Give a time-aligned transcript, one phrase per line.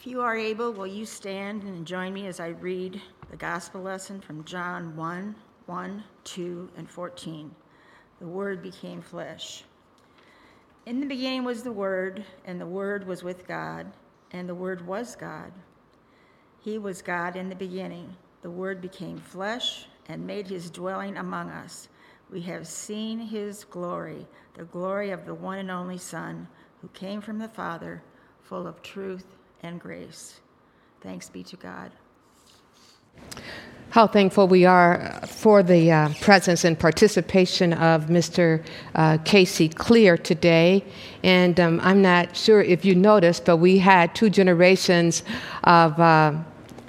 [0.00, 3.82] If you are able, will you stand and join me as I read the gospel
[3.82, 5.34] lesson from John 1
[5.66, 7.54] 1, 2, and 14?
[8.18, 9.64] The Word became flesh.
[10.86, 13.92] In the beginning was the Word, and the Word was with God,
[14.30, 15.52] and the Word was God.
[16.60, 18.16] He was God in the beginning.
[18.40, 21.90] The Word became flesh and made his dwelling among us.
[22.30, 26.48] We have seen his glory, the glory of the one and only Son,
[26.80, 28.02] who came from the Father,
[28.40, 30.40] full of truth and grace.
[31.00, 31.90] Thanks be to God.
[33.90, 38.64] How thankful we are for the uh, presence and participation of Mr.
[38.94, 40.84] Uh, Casey Clear today.
[41.24, 45.24] And um, I'm not sure if you noticed, but we had two generations
[45.64, 46.34] of uh,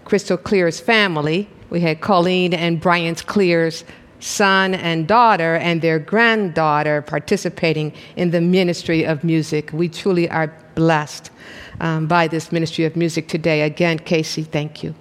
[0.05, 1.49] Crystal Clear's family.
[1.71, 3.83] We had Colleen and Brian Clear's
[4.19, 9.71] son and daughter and their granddaughter participating in the ministry of music.
[9.73, 11.31] We truly are blessed
[11.79, 13.61] um, by this ministry of music today.
[13.61, 14.95] Again, Casey, thank you.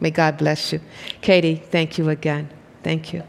[0.00, 0.80] May God bless you.
[1.20, 2.50] Katie, thank you again.
[2.82, 3.22] Thank you.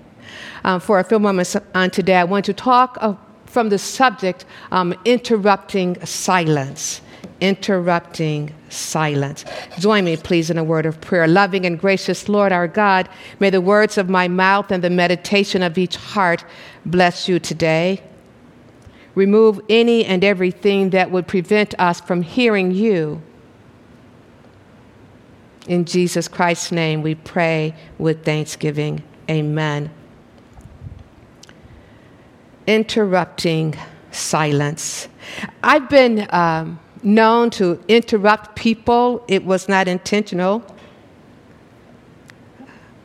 [0.63, 4.45] Um, for a few moments on today, I want to talk of, from the subject
[4.71, 7.01] um, interrupting silence.
[7.39, 9.45] Interrupting silence.
[9.79, 11.27] Join me, please, in a word of prayer.
[11.27, 13.07] Loving and gracious Lord our God,
[13.39, 16.43] may the words of my mouth and the meditation of each heart
[16.85, 18.01] bless you today.
[19.16, 23.22] Remove any and everything that would prevent us from hearing you.
[25.67, 29.02] In Jesus Christ's name, we pray with thanksgiving.
[29.30, 29.89] Amen.
[32.67, 33.75] Interrupting
[34.11, 35.07] silence.
[35.63, 40.63] I've been um, known to interrupt people, it was not intentional.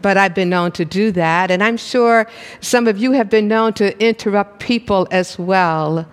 [0.03, 2.27] But I've been known to do that, and I'm sure
[2.61, 6.07] some of you have been known to interrupt people as well.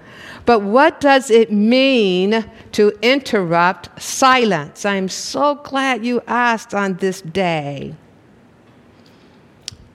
[0.45, 4.85] But what does it mean to interrupt silence?
[4.85, 7.95] I'm so glad you asked on this day.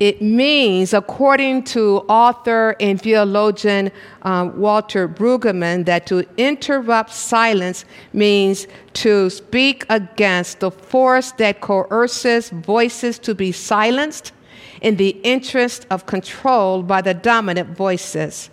[0.03, 8.67] It means, according to author and theologian um, Walter Brueggemann, that to interrupt silence means
[8.95, 14.33] to speak against the force that coerces voices to be silenced
[14.81, 18.51] in the interest of control by the dominant voices.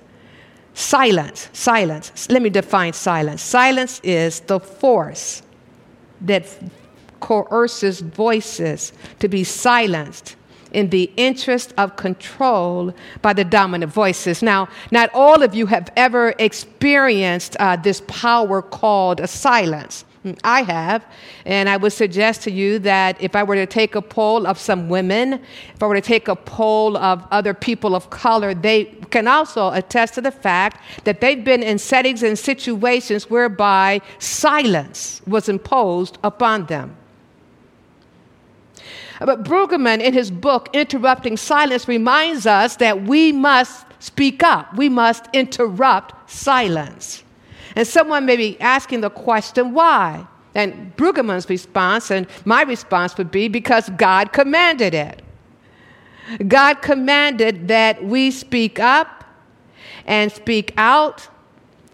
[0.76, 2.30] Silence, silence.
[2.30, 3.42] Let me define silence.
[3.42, 5.42] Silence is the force
[6.22, 6.46] that
[7.22, 10.36] coerces voices to be silenced
[10.72, 14.42] in the interest of control by the dominant voices.
[14.42, 20.06] Now, not all of you have ever experienced uh, this power called a silence.
[20.26, 21.06] Mm, I have,
[21.46, 24.60] and I would suggest to you that if I were to take a poll of
[24.60, 25.34] some women,
[25.74, 29.72] if I were to take a poll of other people of color, they can also
[29.72, 36.18] attest to the fact that they've been in settings and situations whereby silence was imposed
[36.22, 36.98] upon them.
[39.20, 44.88] But Brueggemann, in his book, Interrupting Silence, reminds us that we must speak up, we
[44.88, 47.24] must interrupt silence.
[47.76, 50.26] And someone may be asking the question, why?
[50.56, 55.22] And Brueggemann's response, and my response would be because God commanded it.
[56.48, 59.26] God commanded that we speak up
[60.06, 61.28] and speak out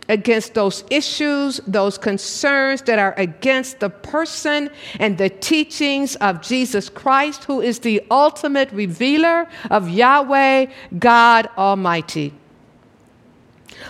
[0.08, 6.90] against those issues, those concerns that are against the person and the teachings of Jesus
[6.90, 10.68] Christ, who is the ultimate revealer of Yahweh,
[11.00, 12.34] God Almighty.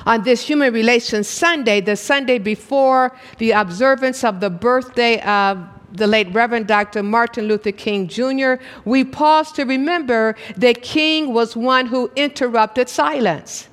[0.05, 5.59] On this Human Relations Sunday, the Sunday before the observance of the birthday of
[5.93, 7.03] the late Reverend Dr.
[7.03, 13.69] Martin Luther King Jr., we pause to remember that King was one who interrupted silence.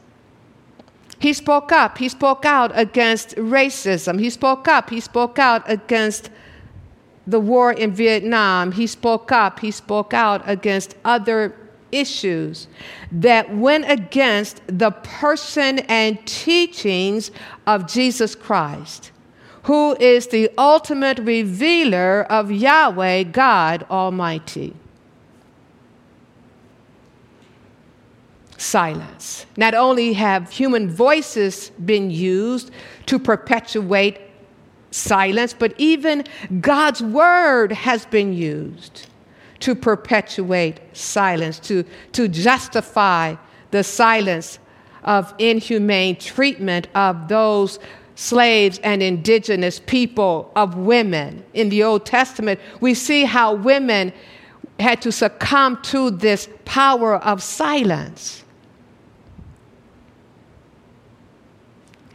[1.22, 6.30] He spoke up, he spoke out against racism, he spoke up, he spoke out against
[7.28, 11.54] the war in Vietnam, he spoke up, he spoke out against other
[11.92, 12.66] issues
[13.12, 17.30] that went against the person and teachings
[17.68, 19.12] of Jesus Christ,
[19.62, 24.74] who is the ultimate revealer of Yahweh, God Almighty.
[28.62, 29.46] Silence.
[29.56, 32.70] Not only have human voices been used
[33.06, 34.20] to perpetuate
[34.90, 36.24] silence, but even
[36.60, 39.06] God's word has been used
[39.60, 43.36] to perpetuate silence, to, to justify
[43.70, 44.58] the silence
[45.04, 47.78] of inhumane treatment of those
[48.14, 51.44] slaves and indigenous people, of women.
[51.54, 54.12] In the Old Testament, we see how women
[54.78, 58.41] had to succumb to this power of silence.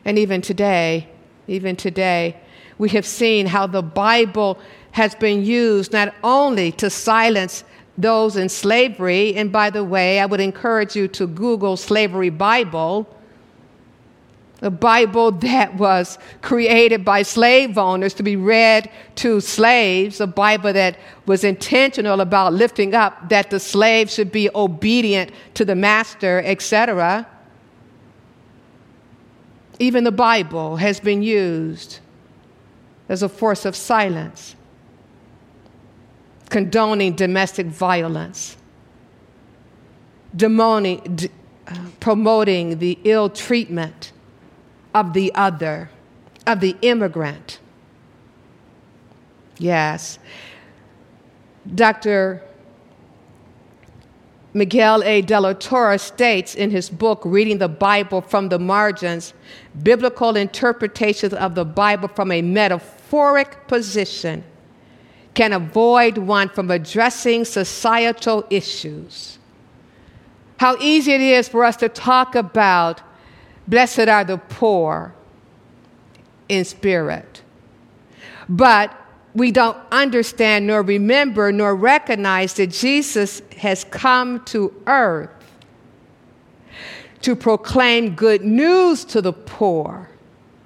[0.07, 1.09] And even today,
[1.47, 2.37] even today,
[2.77, 4.57] we have seen how the Bible
[4.91, 7.65] has been used not only to silence
[7.97, 13.05] those in slavery, and by the way, I would encourage you to Google Slavery Bible
[14.61, 20.73] a Bible that was created by slave owners to be read to slaves, a Bible
[20.73, 26.41] that was intentional about lifting up that the slave should be obedient to the master,
[26.43, 27.27] etc.
[29.79, 31.99] Even the Bible has been used
[33.09, 34.55] as a force of silence,
[36.49, 38.57] condoning domestic violence,
[40.35, 41.29] demoning,
[41.99, 44.11] promoting the ill treatment
[44.95, 45.89] of the other,
[46.45, 47.59] of the immigrant.
[49.59, 50.17] Yes.
[51.75, 52.41] Dr.
[54.57, 55.21] Miguel A.
[55.21, 59.33] de la Torre states in his book, Reading the Bible from the Margins,
[59.83, 64.43] biblical interpretations of the Bible from a metaphoric position
[65.35, 69.37] can avoid one from addressing societal issues.
[70.57, 73.01] How easy it is for us to talk about
[73.67, 75.13] Blessed are the poor
[76.47, 77.41] in spirit.
[78.47, 78.95] But
[79.37, 85.29] we don't understand, nor remember, nor recognize that Jesus has come to earth
[87.21, 90.09] to proclaim good news to the poor,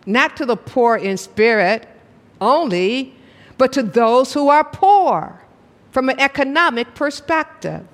[0.05, 1.85] not to the poor in spirit
[2.39, 3.13] only,
[3.57, 5.41] but to those who are poor
[5.91, 7.85] from an economic perspective.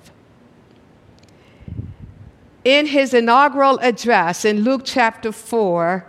[2.63, 6.05] In his inaugural address in Luke chapter 4,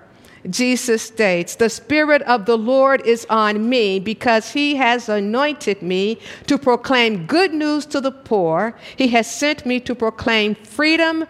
[0.49, 6.19] Jesus states, The Spirit of the Lord is on me because he has anointed me
[6.47, 8.77] to proclaim good news to the poor.
[8.97, 11.27] He has sent me to proclaim freedom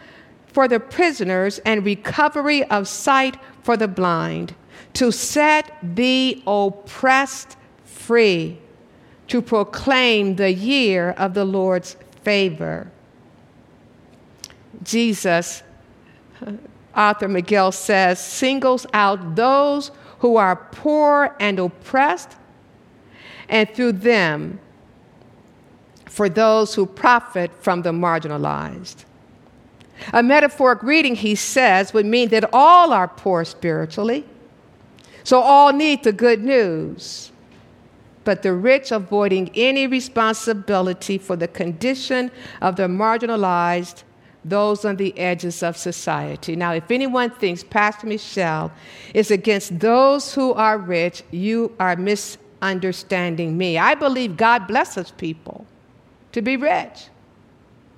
[0.46, 4.54] for the prisoners and recovery of sight for the blind,
[4.94, 8.58] to set the oppressed free,
[9.28, 12.90] to proclaim the year of the Lord's favor.
[14.82, 15.62] Jesus,
[16.98, 22.32] Arthur Miguel says, singles out those who are poor and oppressed,
[23.48, 24.58] and through them,
[26.06, 29.04] for those who profit from the marginalized.
[30.12, 34.24] A metaphoric reading, he says, would mean that all are poor spiritually,
[35.22, 37.30] so all need the good news,
[38.24, 44.02] but the rich avoiding any responsibility for the condition of the marginalized
[44.44, 46.56] those on the edges of society.
[46.56, 48.72] Now, if anyone thinks Pastor Michelle
[49.14, 53.78] is against those who are rich, you are misunderstanding me.
[53.78, 55.66] I believe God blesses people
[56.32, 57.08] to be rich.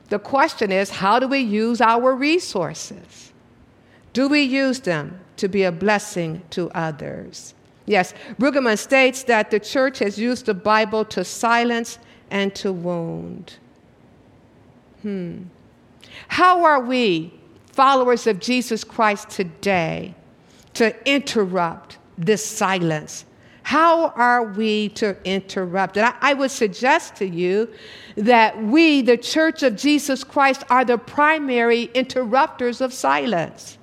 [0.09, 3.33] The question is, how do we use our resources?
[4.13, 7.55] Do we use them to be a blessing to others?
[7.87, 11.99] Yes, Brueggemann states that the church has used the Bible to silence
[12.31, 13.55] and to wound.
[15.03, 15.43] Hmm.
[16.29, 17.33] How are we,
[17.73, 20.15] followers of Jesus Christ today,
[20.75, 23.25] to interrupt this silence?
[23.63, 26.03] How are we to interrupt it?
[26.03, 27.69] I, I, would suggest to you
[28.17, 33.79] that we, the Church of Jesus Christ, are the primary interrupters of silence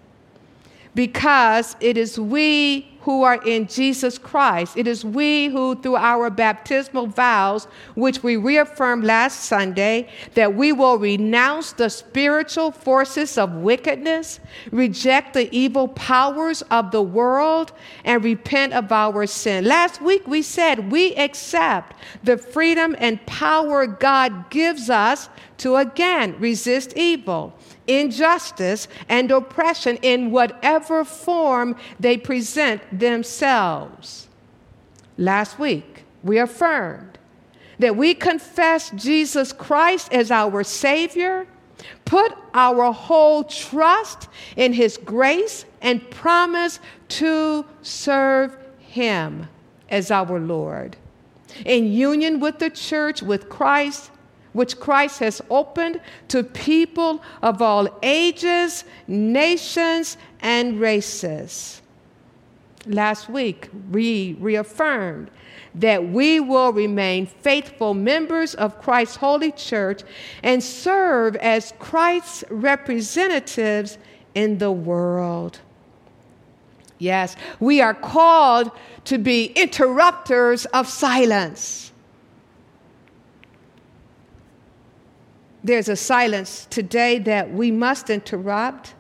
[0.94, 4.76] because it is we who are in Jesus Christ.
[4.76, 7.64] It is we who, through our baptismal vows,
[7.96, 14.42] which we reaffirmed last Sunday, that we will renounce the spiritual forces of wickedness,
[14.72, 17.72] reject the evil powers of the world,
[18.04, 19.64] and repent of our sin.
[19.64, 25.30] Last week we said we accept the freedom and power God gives us
[25.60, 27.57] to again resist evil
[27.88, 34.28] injustice, and oppression in whatever form they present themselves.
[35.18, 37.18] Last week, we affirmed
[37.80, 41.48] that we confess Jesus Christ as our Savior,
[42.06, 46.80] put our whole trust in His grace, and promise
[47.10, 49.48] to serve Him
[49.90, 50.98] as our Lord.
[51.66, 54.12] In union with the church, with Christ,
[54.58, 61.84] which Christ has opened to people of all ages, nations, and races.
[62.88, 65.30] Last week, we reaffirmed
[65.76, 70.02] that we will remain faithful members of Christ's holy church
[70.42, 74.00] and serve as Christ's representatives
[74.34, 75.60] in the world.
[76.98, 78.72] Yes, we are called
[79.06, 81.87] to be interrupters of silence.
[85.68, 88.94] There's a silence today that we must interrupt,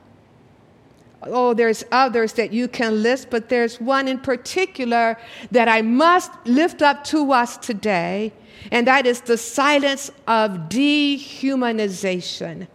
[1.23, 5.17] Oh, there's others that you can list, but there's one in particular
[5.51, 8.33] that I must lift up to us today,
[8.69, 12.67] and that is the silence of dehumanization.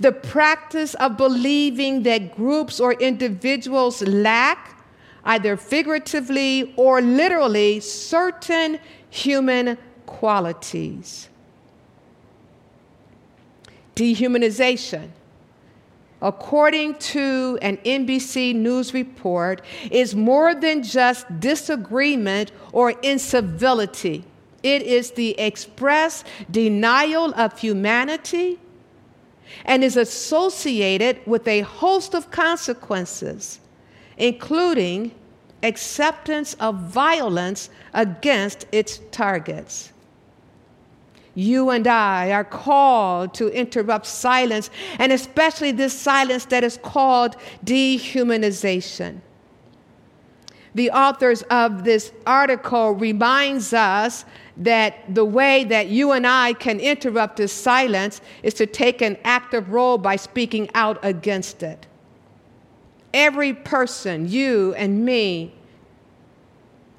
[0.00, 4.82] The practice of believing that groups or individuals lack,
[5.24, 8.80] either figuratively or literally, certain
[9.10, 11.28] human qualities.
[13.94, 15.10] Dehumanization
[16.24, 19.60] according to an NBC News report,
[19.90, 24.24] is more than just disagreement or incivility.
[24.62, 28.58] It is the express denial of humanity
[29.66, 33.60] and is associated with a host of consequences,
[34.16, 35.12] including
[35.62, 39.92] acceptance of violence against its targets.
[41.34, 47.36] You and I are called to interrupt silence, and especially this silence that is called
[47.64, 49.20] dehumanization.
[50.74, 54.24] The authors of this article reminds us
[54.56, 59.16] that the way that you and I can interrupt this silence is to take an
[59.24, 61.86] active role by speaking out against it.
[63.12, 65.54] Every person, you and me,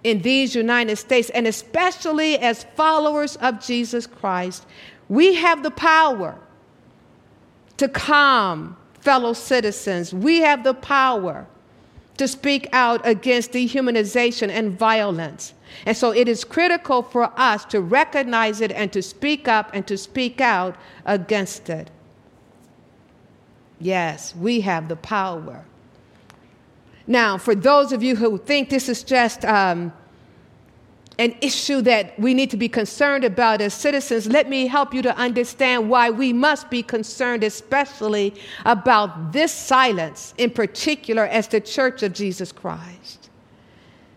[0.05, 4.63] in these United States, and especially as followers of Jesus Christ,
[5.09, 6.37] we have the power
[7.77, 10.13] to calm fellow citizens.
[10.13, 11.47] We have the power
[12.17, 15.55] to speak out against dehumanization and violence.
[15.87, 19.87] And so it is critical for us to recognize it and to speak up and
[19.87, 20.75] to speak out
[21.07, 21.89] against it.
[23.79, 25.65] Yes, we have the power.
[27.07, 29.93] Now, for those of you who think this is just um,
[31.19, 35.01] an issue that we need to be concerned about as citizens, let me help you
[35.03, 38.33] to understand why we must be concerned, especially
[38.65, 43.29] about this silence, in particular, as the Church of Jesus Christ.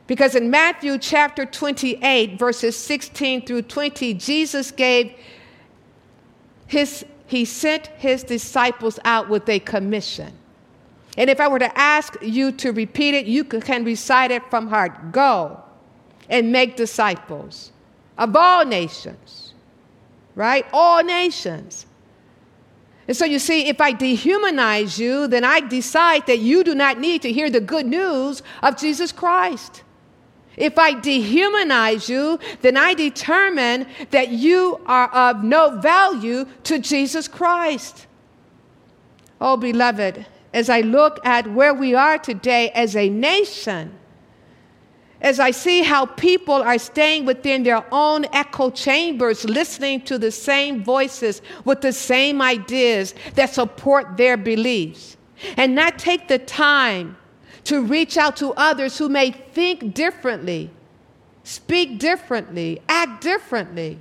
[0.06, 5.14] Because in Matthew chapter 28, verses 16 through 20, Jesus gave
[6.66, 10.32] his, he sent his disciples out with a commission.
[11.18, 14.68] And if I were to ask you to repeat it, you can recite it from
[14.68, 15.10] heart.
[15.10, 15.60] Go
[16.30, 17.72] and make disciples
[18.16, 19.52] of all nations,
[20.36, 20.64] right?
[20.72, 21.86] All nations.
[23.08, 27.00] And so you see, if I dehumanize you, then I decide that you do not
[27.00, 29.82] need to hear the good news of Jesus Christ.
[30.56, 37.26] If I dehumanize you, then I determine that you are of no value to Jesus
[37.26, 38.06] Christ.
[39.40, 43.92] Oh, beloved, as I look at where we are today as a nation,
[45.20, 50.30] as I see how people are staying within their own echo chambers, listening to the
[50.30, 55.16] same voices with the same ideas that support their beliefs,
[55.56, 57.16] and not take the time
[57.64, 60.70] to reach out to others who may think differently,
[61.42, 63.98] speak differently, act differently.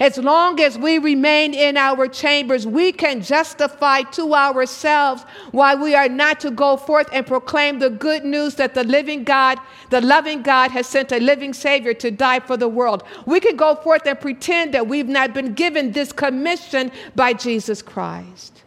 [0.00, 5.94] As long as we remain in our chambers, we can justify to ourselves why we
[5.94, 9.58] are not to go forth and proclaim the good news that the living God,
[9.90, 13.02] the loving God, has sent a living Savior to die for the world.
[13.26, 17.82] We can go forth and pretend that we've not been given this commission by Jesus
[17.82, 18.62] Christ.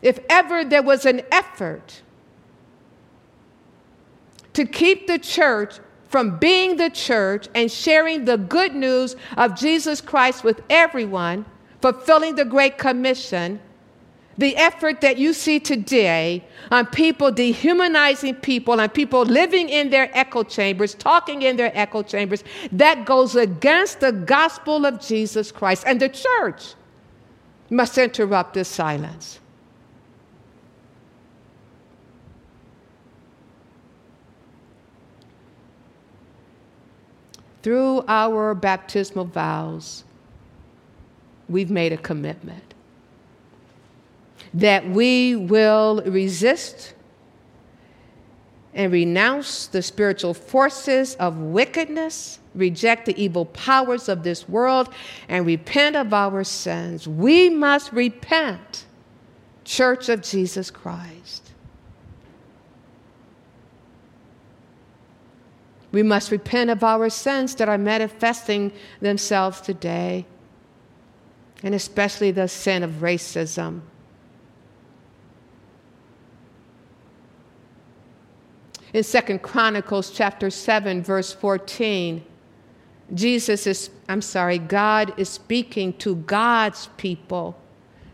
[0.00, 2.02] If ever there was an effort
[4.54, 10.00] to keep the church from being the church and sharing the good news of Jesus
[10.00, 11.44] Christ with everyone,
[11.80, 13.60] fulfilling the Great Commission,
[14.38, 20.16] the effort that you see today on people dehumanizing people and people living in their
[20.16, 25.82] echo chambers, talking in their echo chambers, that goes against the gospel of Jesus Christ.
[25.86, 26.74] And the church
[27.68, 29.40] must interrupt this silence.
[37.62, 40.04] Through our baptismal vows,
[41.48, 42.62] we've made a commitment
[44.54, 46.94] that we will resist
[48.74, 54.88] and renounce the spiritual forces of wickedness, reject the evil powers of this world,
[55.28, 57.08] and repent of our sins.
[57.08, 58.84] We must repent,
[59.64, 61.47] Church of Jesus Christ.
[65.92, 70.26] We must repent of our sins that are manifesting themselves today,
[71.62, 73.80] and especially the sin of racism.
[78.92, 82.24] In Second Chronicles chapter 7 verse 14,
[83.14, 87.56] Jesus is I'm sorry, God is speaking to God's people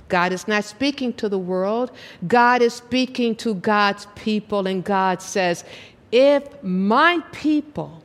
[0.08, 1.90] God is not speaking to the world.
[2.26, 5.64] God is speaking to God's people, and God says,
[6.16, 8.00] If my people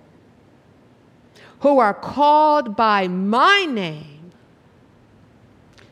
[1.59, 4.31] who are called by my name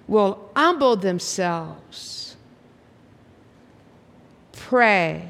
[0.07, 2.35] will humble themselves,
[4.51, 5.29] pray,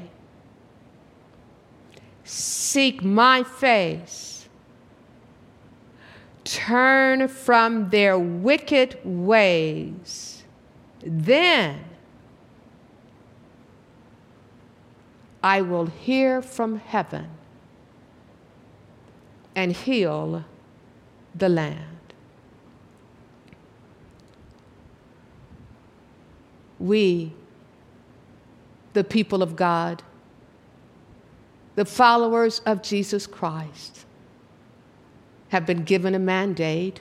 [2.24, 4.48] seek my face,
[6.44, 10.42] turn from their wicked ways,
[11.02, 11.84] then
[15.42, 17.28] I will hear from heaven
[19.54, 20.44] and heal
[21.34, 21.84] the land.
[26.78, 27.32] We,
[28.92, 30.02] the people of God,
[31.74, 34.04] the followers of Jesus Christ,
[35.48, 37.00] have been given a mandate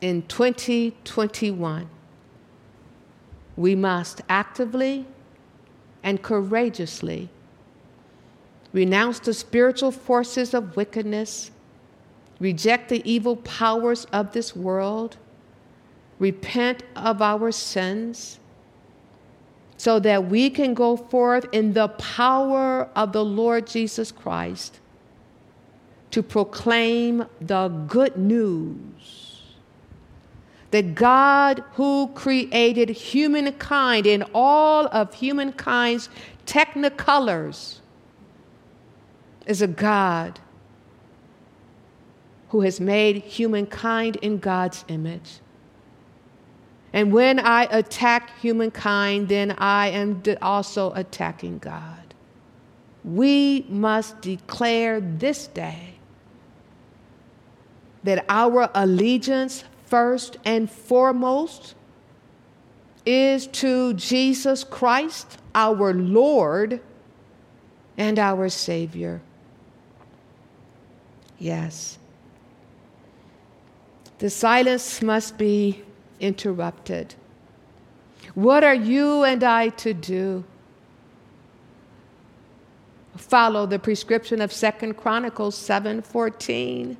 [0.00, 1.88] in 2021.
[3.58, 5.04] We must actively
[6.04, 7.28] and courageously
[8.72, 11.50] renounce the spiritual forces of wickedness,
[12.38, 15.16] reject the evil powers of this world,
[16.20, 18.38] repent of our sins,
[19.76, 24.78] so that we can go forth in the power of the Lord Jesus Christ
[26.12, 29.27] to proclaim the good news
[30.70, 36.08] that God, who created humankind in all of humankind's
[36.46, 37.78] technicolors,
[39.46, 40.40] is a God
[42.50, 45.40] who has made humankind in God's image.
[46.92, 52.14] And when I attack humankind, then I am also attacking God.
[53.04, 55.94] We must declare this day
[58.04, 61.74] that our allegiance, first and foremost,
[63.06, 66.80] is to Jesus Christ, our Lord
[67.96, 69.20] and our Savior.
[71.38, 71.98] Yes.
[74.18, 75.84] The silence must be
[76.20, 77.14] interrupted.
[78.34, 80.44] What are you and I to do?
[83.16, 86.96] Follow the prescription of Second Chronicles 7:14.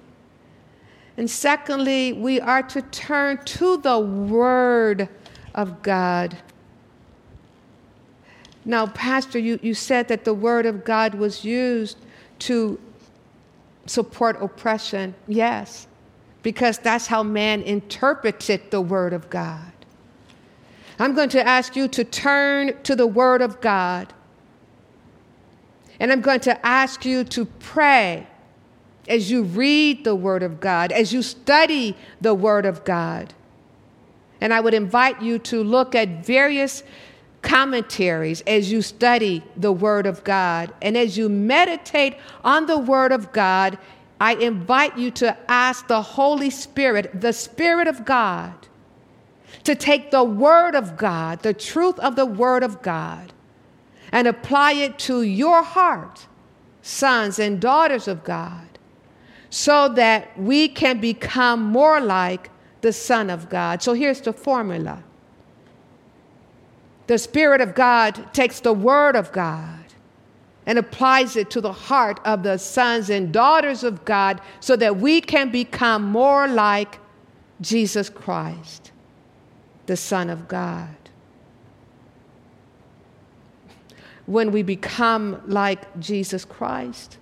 [1.18, 5.08] And secondly, we are to turn to the word
[5.54, 6.38] of God.
[8.64, 11.98] Now, Pastor, you, you said that the word of God was used
[12.40, 12.78] to
[13.90, 15.14] support oppression?
[15.26, 15.86] Yes,
[16.42, 19.72] because that's how man interpreted the Word of God.
[20.98, 24.12] I'm going to ask you to turn to the Word of God.
[26.00, 28.26] And I'm going to ask you to pray
[29.08, 33.34] as you read the Word of God, as you study the Word of God.
[34.40, 36.82] And I would invite you to look at various
[37.42, 40.72] commentaries as you study the Word of God.
[40.82, 43.78] And as you meditate on the Word of God,
[44.20, 48.54] I invite you to ask the Holy Spirit, the Spirit of God,
[49.64, 53.32] to take the Word of God, the truth of the Word of God,
[54.10, 56.26] and apply it to your heart,
[56.82, 58.67] sons and daughters of God,
[59.50, 63.82] so that we can become more like the Son of God.
[63.82, 65.02] So here's the formula
[67.06, 69.84] the Spirit of God takes the Word of God
[70.66, 74.98] and applies it to the heart of the sons and daughters of God so that
[74.98, 76.98] we can become more like
[77.62, 78.92] Jesus Christ,
[79.86, 80.94] the Son of God.
[84.26, 87.16] When we become like Jesus Christ,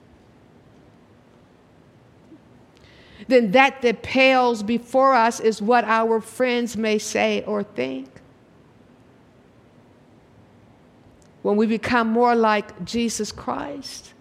[3.29, 8.09] then that that pales before us is what our friends may say or think.
[11.47, 14.15] when we become more like Jesus Christ.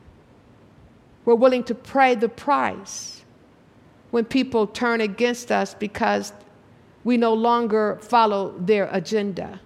[1.25, 3.25] We're willing to pay the price
[4.11, 6.33] when people turn against us because
[7.03, 9.59] we no longer follow their agenda.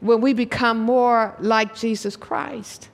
[0.00, 2.90] When we become more like Jesus Christ,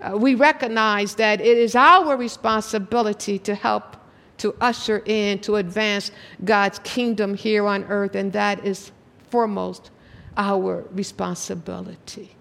[0.00, 3.96] uh, we recognize that it is our responsibility to help
[4.38, 6.10] to usher in, to advance
[6.44, 8.90] God's kingdom here on earth, and that is
[9.28, 9.90] foremost
[10.36, 12.34] our responsibility.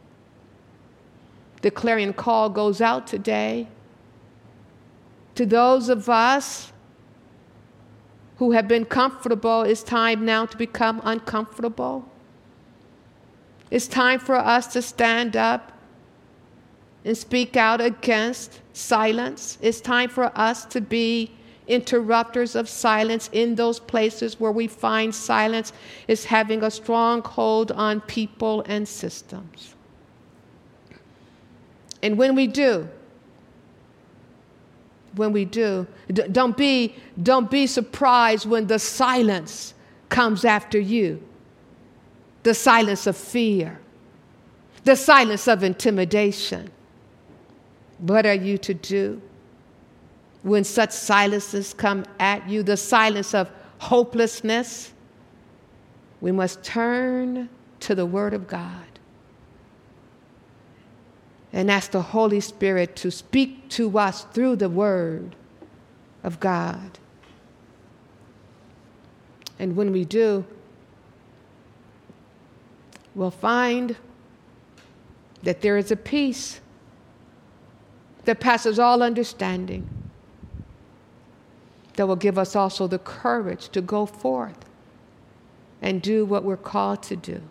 [1.61, 3.67] The clarion call goes out today
[5.35, 6.71] to those of us
[8.37, 9.63] who have been comfortable.
[9.63, 12.07] It's time now to become uncomfortable.
[13.69, 15.73] It's time for us to stand up
[17.05, 19.57] and speak out against silence.
[19.62, 21.31] It's time for us to be
[21.67, 25.71] interrupters of silence in those places where we find silence
[26.07, 29.75] is having a strong hold on people and systems.
[32.01, 32.88] And when we do,
[35.15, 35.85] when we do,
[36.31, 39.73] don't be, don't be surprised when the silence
[40.09, 41.23] comes after you
[42.43, 43.79] the silence of fear,
[44.85, 46.71] the silence of intimidation.
[47.99, 49.21] What are you to do
[50.41, 52.63] when such silences come at you?
[52.63, 54.93] The silence of hopelessness.
[56.21, 57.49] We must turn
[57.81, 58.85] to the Word of God
[61.51, 65.35] and ask the Holy Spirit to speak to us through the Word
[66.23, 66.99] of God.
[69.57, 70.45] And when we do,
[73.13, 73.97] we'll find
[75.43, 76.62] that there is a peace
[78.25, 79.88] that passes all understanding,
[81.95, 84.65] that will give us also the courage to go forth
[85.82, 87.41] and do what we're called to do.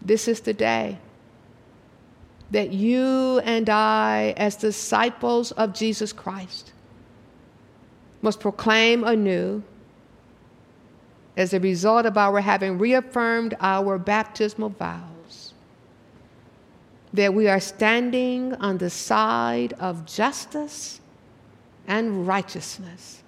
[0.00, 0.98] This is the day
[2.50, 6.72] that you and I, as disciples of Jesus Christ,
[8.22, 9.62] must proclaim anew
[11.36, 15.17] as a result of our having reaffirmed our baptismal vows
[17.12, 21.00] that we are standing on the side of justice
[21.86, 23.22] and righteousness.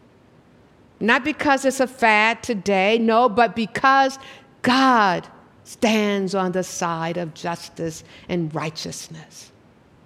[1.01, 4.19] Not because it's a fad today, no, but because
[4.61, 5.27] God
[5.65, 9.51] stands on the side of justice and righteousness,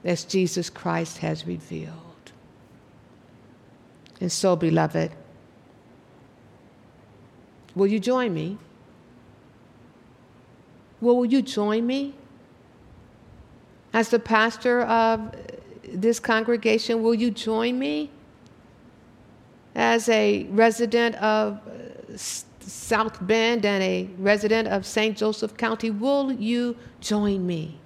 [0.04, 1.98] as Jesus Christ has revealed.
[4.20, 5.10] And so, beloved,
[7.74, 8.56] will you join me?
[11.00, 12.14] Will you join me?
[13.94, 15.32] As the pastor of
[15.88, 18.10] this congregation, will you join me?
[19.76, 25.16] As a resident of uh, South Bend and a resident of St.
[25.16, 27.78] Joseph County, will you join me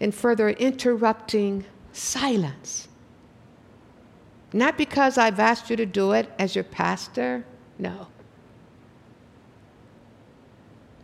[0.00, 2.88] in further interrupting silence?
[4.52, 7.44] Not because I've asked you to do it as your pastor,
[7.78, 8.08] no.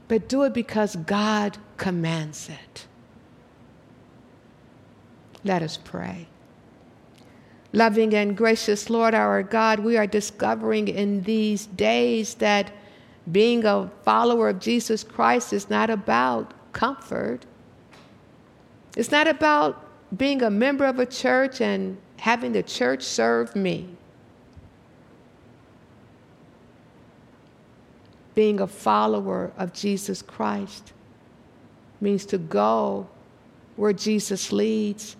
[0.09, 2.89] But do it because God commands it.
[5.45, 6.29] Let us pray.
[7.73, 12.71] Loving and gracious Lord our God, we are discovering in these days that
[13.31, 17.47] being a follower of Jesus Christ is not about comfort.
[18.97, 19.85] It's not about
[20.17, 23.89] being a member of a church and having the church serve me.
[28.35, 30.93] Being a follower of Jesus Christ
[32.01, 33.09] means to go
[33.77, 35.17] where Jesus leads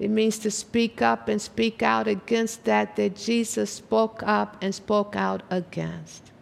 [0.00, 4.74] it means to speak up and speak out against that that Jesus spoke up and
[4.74, 6.32] spoke out against.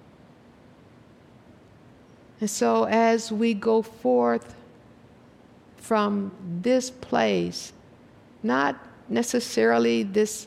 [2.40, 4.55] And so, as we go forth
[5.77, 6.31] from
[6.62, 7.73] this place,
[8.44, 8.77] not
[9.09, 10.47] necessarily this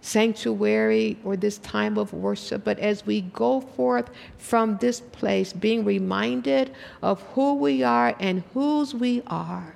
[0.00, 5.84] sanctuary or this time of worship, but as we go forth from this place, being
[5.84, 9.75] reminded of who we are and whose we are,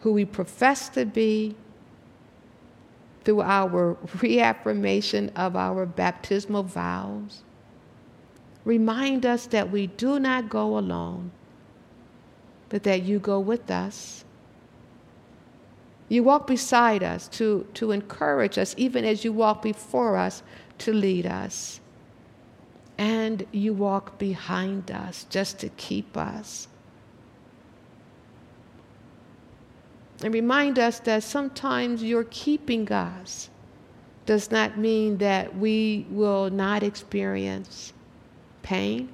[0.00, 1.54] who we profess to be
[3.24, 7.42] through our reaffirmation of our baptismal vows.
[8.64, 11.30] Remind us that we do not go alone,
[12.68, 14.24] but that you go with us.
[16.08, 20.42] You walk beside us to, to encourage us, even as you walk before us
[20.78, 21.80] to lead us.
[22.98, 26.68] And you walk behind us just to keep us.
[30.22, 33.48] And remind us that sometimes your keeping us
[34.26, 37.92] does not mean that we will not experience
[38.62, 39.08] pain.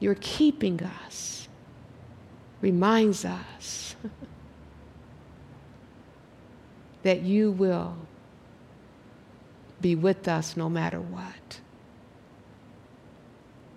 [0.00, 1.48] Your keeping us
[2.60, 3.96] reminds us
[7.02, 7.96] that you will
[9.80, 11.60] be with us no matter what.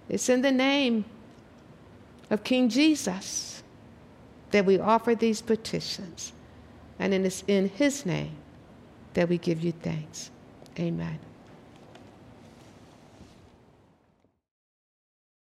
[0.09, 1.05] It's in the name
[2.29, 3.57] of King Jesus
[4.51, 6.33] that we offer these petitions.
[6.99, 8.36] And it is in his name
[9.13, 10.31] that we give you thanks.
[10.79, 11.19] Amen.